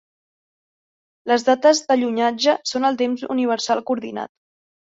[1.31, 4.37] Les dates d'allunatge són el temps universal coordinat.